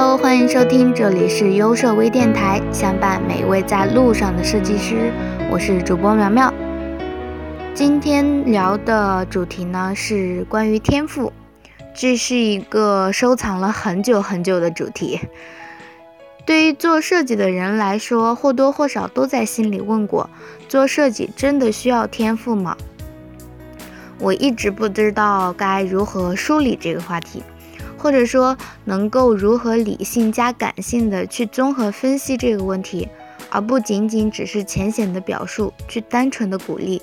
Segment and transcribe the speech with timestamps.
[0.00, 5.12] Hello，欢迎收听，这里是优设微电台，相伴每一位在路上的设计师，
[5.50, 6.54] 我是主播苗苗。
[7.74, 11.32] 今天聊的主题呢是关于天赋，
[11.96, 15.18] 这是一个收藏了很久很久的主题。
[16.46, 20.30] 对于做设计的人来说，或多或少都在心里问过：
[20.68, 22.76] 做设计真的需要天赋吗？
[24.20, 27.42] 我一直不知道该如何梳理这个话题。
[27.98, 33.08] 或者说，能够如何理性加感性的去综合分析这个问题，
[33.50, 37.02] 而不仅仅只是浅显的表述，去单纯的鼓励。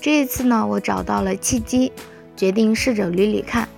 [0.00, 1.92] 这一次呢，我找到了契机，
[2.34, 3.68] 决定试着捋捋看，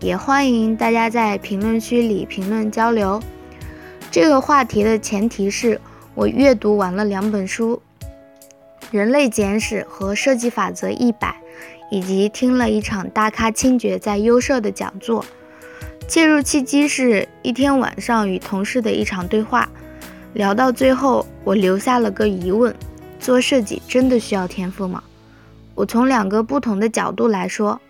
[0.00, 3.20] 也欢迎大家在评论区里评论交流。
[4.10, 5.80] 这个话题的前提是
[6.14, 7.80] 我阅读完了两本书，
[8.90, 11.28] 《人类简史》和《设计法则一百》，
[11.90, 15.24] 以及听了一场大咖亲爵在优设的讲座。
[16.10, 19.68] 切入契机是一天晚上与同事的一场对话，
[20.34, 22.74] 聊到最后，我留下了个疑问：
[23.20, 25.04] 做设计真的需要天赋吗？
[25.76, 27.80] 我从两个不同的角度来说。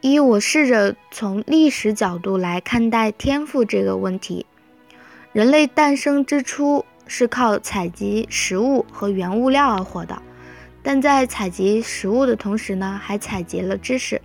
[0.00, 4.44] 一，我试着从历史角度来看待天赋这个问题。
[5.32, 10.20] 人类诞生之初是靠采集食物和原物料而活的，
[10.82, 14.20] 但在采集食物的同时呢，还采集了知识。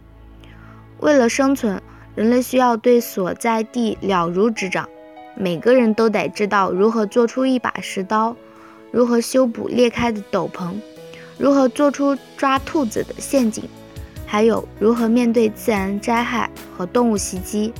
[0.97, 1.79] 为了生存。
[2.15, 4.87] 人类需要对所在地了如指掌，
[5.35, 8.35] 每个人都得知道如何做出一把石刀，
[8.89, 10.75] 如何修补裂开的斗篷，
[11.37, 13.65] 如何做出抓兔子的陷阱，
[14.25, 17.73] 还有如何面对自然灾害和动物袭击。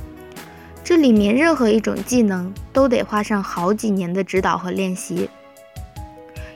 [0.83, 5.30] 这里面任何一种技能都得花上好几年的指导和练习。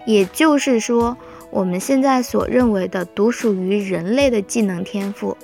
[0.05, 1.15] 也就是说，
[1.49, 5.37] 我们现在所认为的独属于人类的技能天赋。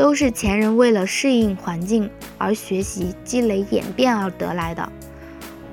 [0.00, 4.90] 都是前人为了适应环境而学习、积累、演变而得来的。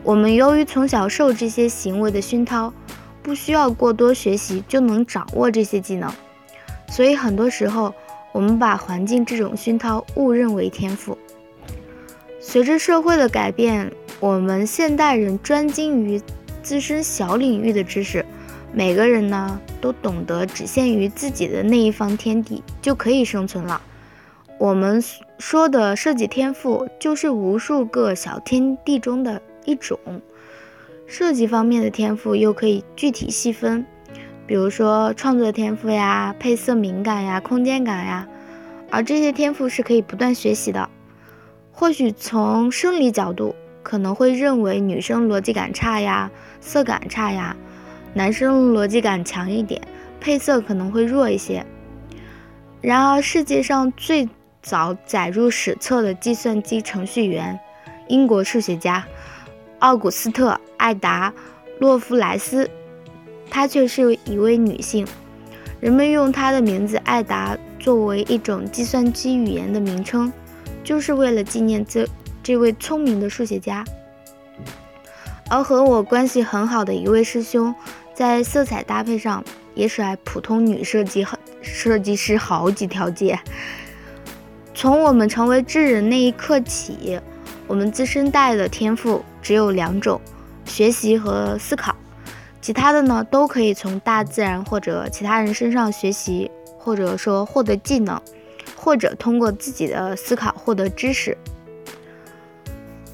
[0.03, 2.73] 我们由于从小受这些行为的熏陶，
[3.23, 6.11] 不需要过多学习就能掌握这些技能，
[6.89, 7.95] 所以很多时候
[8.33, 11.17] 我们把环境这种熏陶误认为天赋。
[12.41, 16.21] 随着社会的改变，我们现代人专精于
[16.61, 18.25] 自身小领域的知识，
[18.73, 23.81] 每个人呢都懂得只限于自己的那一方天地就可以生存了。
[24.59, 25.03] 我们
[25.37, 29.99] 说的设计天赋，就是无数个小天地中的一种。
[31.05, 33.85] 设计方面的天赋又可以具体细分，
[34.47, 38.27] 比如说创作天赋呀、配色敏感呀、空间感呀。
[38.89, 40.89] 而这些天赋是可以不断学习的。
[41.71, 43.53] 或许从生理角度，
[43.83, 47.55] 可能会认为女生逻辑感差呀、色感差呀，
[48.15, 49.79] 男生逻辑感强一点，
[50.19, 51.63] 配色可能会弱一些。
[52.81, 54.27] 然而，世界上最
[54.67, 57.57] 早载入史册的计算机程序员，
[58.09, 59.01] 英国数学家
[59.79, 61.31] 奥古斯特·艾达·
[61.79, 62.69] 洛夫莱斯，
[63.49, 65.07] 她却是一位女性。
[65.79, 70.33] 人们用她的名字艾达作为一种计算机语言的名称，
[70.83, 72.05] 就是为了纪念这
[72.43, 73.85] 这位聪明的数学家。
[75.49, 77.73] 而和我关系很好的一位师兄，
[78.13, 79.41] 在色彩搭配上
[79.73, 81.25] 也甩普通女设计
[81.61, 83.39] 设计师好几条街。
[84.77, 87.19] 从我们成为智人那一刻起，
[87.65, 90.21] 我们自身带的天赋只有两种：
[90.65, 91.95] 学习和思考。
[92.61, 98.21] 其他的呢，都可以从大自然或者其他人身上学习，或者说获得技能，
[98.75, 101.35] 或者通过自己的思考获得知识。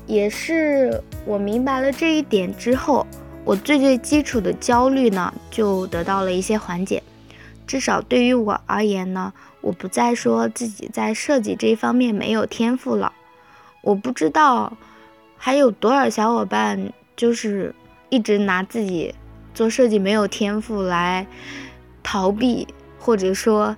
[0.05, 3.07] 也是我明白了这一点之后，
[3.45, 7.01] 我最最基础的焦虑呢，就得到了一些缓解。
[7.65, 9.31] 至少对于我而言呢。
[9.63, 13.13] 我不再说自己在设计这一方面没有天赋了。
[13.81, 14.77] 我不知道
[15.37, 17.73] 还有多少小伙伴就是
[18.09, 19.15] 一直拿自己
[19.53, 21.25] 做设计没有天赋来
[22.03, 22.67] 逃避，
[22.99, 23.75] 或者说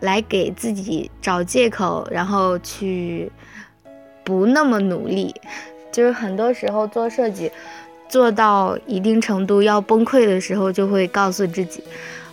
[0.00, 3.32] 来给自己找借口，然后去
[4.22, 5.34] 不那么努力。
[5.90, 7.50] 就是很多时候做设计
[8.06, 11.82] 做到一定程度要崩溃的时候，就会告诉自己：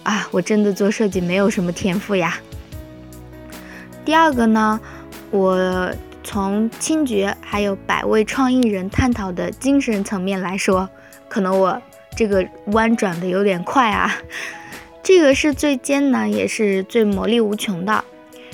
[0.04, 2.38] 啊，我真的做设计没有什么天赋呀。
[4.06, 4.80] 第二个呢，
[5.32, 5.90] 我
[6.24, 10.90] 从清觉还有百位创意人探讨的精神层面来说，
[11.30, 11.82] 可能我
[12.16, 14.14] 这个弯转的有点快啊。
[15.02, 18.04] 这个是最艰难也是最魔力无穷的。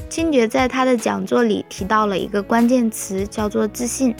[0.08, 4.16] 清觉在他的讲座里提到了一个关键词，叫做自信。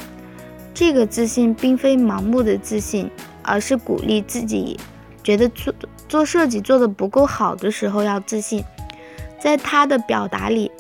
[0.74, 3.10] 这个自信并非盲目的自信，
[3.44, 4.80] 而是鼓励自己
[5.24, 5.74] 觉得做
[6.08, 8.64] 做设计做的不够好的时候要自信。
[9.40, 10.72] 在他的表达里。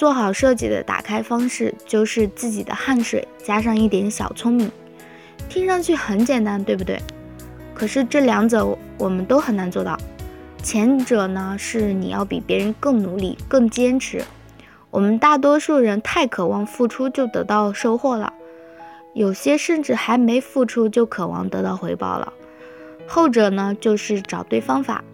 [0.00, 4.72] 做好设计的打开方式就是自己的汗水加上一点小聪明。
[5.46, 6.98] 听上去很简单，对不对？
[7.74, 8.66] 可是这两者
[8.96, 9.98] 我们都很难做到。
[10.62, 14.24] 前者呢，是你要比别人更努力、更坚持。
[14.90, 18.32] 我们大多数人太渴望付出就得到收获了，
[19.12, 22.32] 有些甚至还没付出就渴望得到回报了。
[23.06, 25.04] 后者呢，就是找对方法，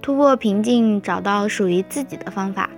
[0.00, 2.70] 突破瓶颈，找到属于自己的方法。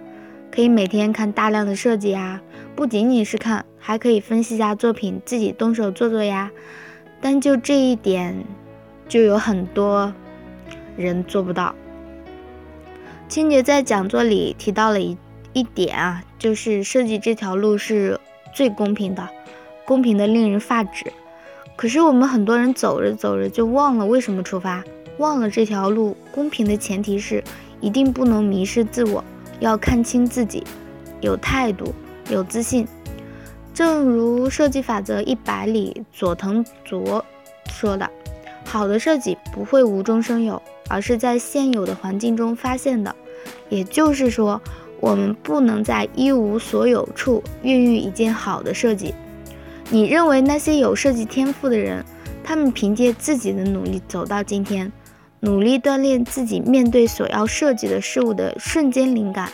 [0.54, 2.40] 可以每天看大量的设计呀，
[2.76, 6.52] 不仅仅是看，还可以分析一下作品，自己动手做做呀。
[7.20, 8.44] 但就这一点，
[9.08, 10.14] 就有很多
[10.96, 11.74] 人做不到。
[13.28, 15.18] 清洁在讲座里提到了一
[15.54, 18.20] 一点啊，就是设计这条路是
[18.54, 19.28] 最公平的，
[19.84, 21.12] 公平的令人发指。
[21.74, 24.84] 可是我们很多人走着走着就忘了为什么出发，
[25.18, 27.42] 忘了这条路公平的前提是
[27.80, 29.24] 一定不能迷失自我，
[29.60, 30.62] 要看清自己，
[31.20, 31.94] 有态度，
[32.30, 32.86] 有自信。
[33.72, 37.24] 正如设计法则一百里佐藤卓
[37.70, 38.08] 说的
[38.64, 43.14] ：“好的设计不会无中生有，而是在现有的环境中发现的。”
[43.68, 44.60] 也就是说，
[45.00, 49.14] 我们不能在一无所有处孕育一件好的设计。
[49.90, 52.04] 你认为那些有设计天赋的人，
[52.44, 54.90] 他们凭借自己的努力走到今天，
[55.44, 59.52] 努力锻炼自己面对所要设计的事物的瞬间灵感。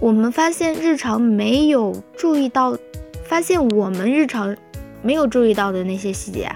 [0.00, 2.76] 我们发现日常没有注意到。
[3.24, 4.54] 发现我们日常
[5.00, 6.54] 没有注意到的那些细节，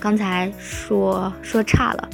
[0.00, 2.08] 刚才说说差了。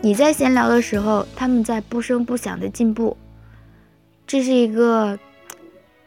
[0.00, 3.18] 你在闲聊的时候，他们在不声不响的进步，
[4.26, 5.18] 这是一个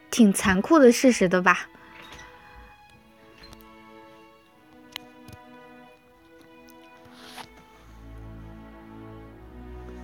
[0.10, 1.68] 挺残酷的事实的吧？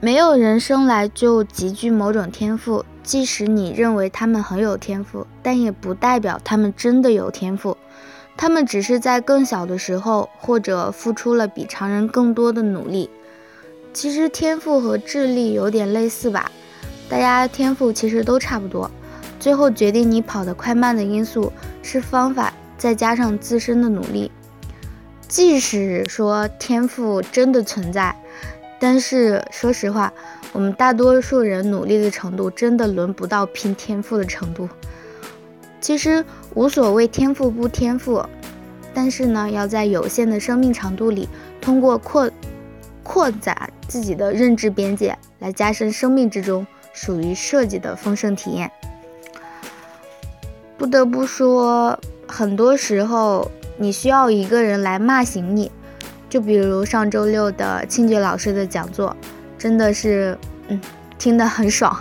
[0.03, 2.83] 没有人生来就极具某种天赋。
[3.03, 7.77] 即使你认为他们很有天赋，但也不代表他们真的有天赋。
[8.35, 13.11] 他们只是在更小的时候，或者付出了比常人更多的努力。
[13.93, 16.51] 其实天赋和智力有点类似吧？
[17.07, 18.89] 大家天赋其实都差不多。
[19.39, 21.51] 最后决定你跑得快慢的因素
[21.83, 24.31] 是方法，再加上自身的努力。
[25.27, 28.15] 即使说天赋真的存在，
[28.81, 30.11] 但是说实话。
[30.53, 34.67] 我们大多数人努力的程度，真的轮不到拼天赋的程度。
[35.79, 36.25] 其实
[36.55, 38.21] 无所谓天赋不天赋，
[38.93, 41.29] 但是呢，要在有限的生命长度里，
[41.61, 42.29] 通过扩
[43.01, 48.69] 扩展自己的认知边界，来加深生命之中属于设计的丰盛体验。
[50.77, 51.97] 不得不说，
[52.27, 55.71] 很多时候你需要一个人来骂醒你，
[56.31, 59.13] 就比如上周六的清洁老师的讲座。
[59.57, 60.37] 真的是，
[60.69, 60.79] 嗯，
[61.19, 61.95] 听得很爽。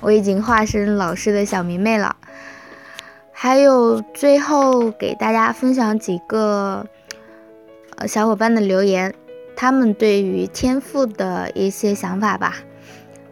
[0.00, 2.16] 我已经化身老师的小迷妹了。
[3.30, 6.86] 还有最后给大家分享几个
[7.96, 9.14] 呃小伙伴的留言，
[9.54, 12.56] 他们对于天赋的一些想法吧。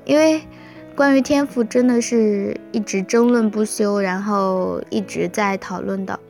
[0.04, 0.42] 因为
[0.94, 6.20] 关于天赋真的是一直争论不休，然后一直在讨论的。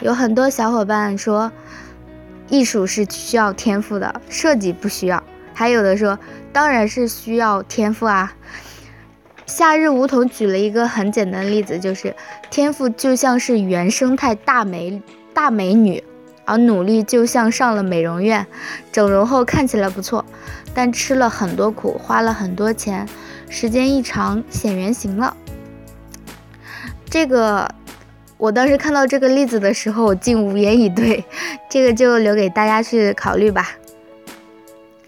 [0.00, 1.50] 有很多小伙伴说，
[2.48, 5.22] 艺术是需要天赋的，设计不需要。
[5.52, 6.18] 还有的说。
[6.54, 8.32] 当然是需要天赋啊！
[9.44, 12.14] 夏日梧桐举了一个很简单的例子，就是
[12.48, 15.02] 天赋就像是原生态大美
[15.34, 16.04] 大美女，
[16.44, 18.46] 而努力就像上了美容院，
[18.92, 20.24] 整容后看起来不错，
[20.72, 23.08] 但吃了很多苦，花了很多钱，
[23.48, 25.36] 时间一长显原形了。
[27.10, 27.68] 这个
[28.44, 31.24] 我当时看到这个例子的时候，竟无言以对，
[31.70, 33.70] 这个就留给大家去考虑吧。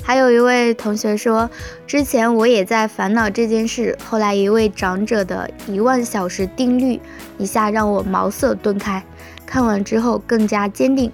[0.02, 1.50] 还有一位同学说，
[1.86, 6.98] 之前我也在烦恼这件事，后来一位长者的一万小时定律
[7.36, 9.04] 一下让我茅塞顿开，
[9.44, 11.12] 看完之后更加坚定。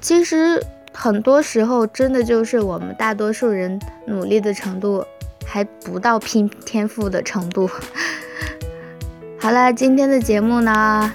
[0.00, 5.04] 其实很多时候，真的就是我们大多数人努力的程度
[5.44, 7.68] 还不到拼天赋的程度。
[9.40, 11.12] 好了，今天的节目呢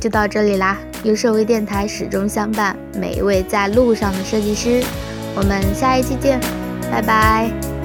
[0.00, 0.76] 就到这里啦。
[1.04, 4.82] 优设微电台始终相伴每一位在路上的设计师。
[5.34, 6.40] 我们下一期见，
[6.90, 7.79] 拜拜。